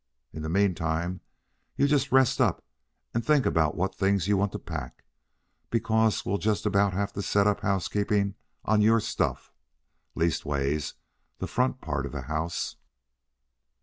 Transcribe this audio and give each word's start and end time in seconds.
In 0.33 0.41
the 0.41 0.49
meantime, 0.49 1.21
you 1.75 1.85
just 1.85 2.11
rest 2.11 2.41
up 2.41 2.65
and 3.13 3.23
think 3.23 3.45
about 3.45 3.75
what 3.75 3.93
things 3.93 4.27
you 4.27 4.35
want 4.35 4.51
to 4.53 4.57
pack, 4.57 5.03
because 5.69 6.25
we'll 6.25 6.39
just 6.39 6.65
about 6.65 6.93
have 6.93 7.13
to 7.13 7.21
set 7.21 7.45
up 7.45 7.59
housekeeping 7.59 8.33
on 8.65 8.81
your 8.81 8.99
stuff 8.99 9.51
leastways, 10.15 10.95
the 11.37 11.45
front 11.45 11.81
part 11.81 12.07
of 12.07 12.13
the 12.13 12.21
house." 12.21 12.77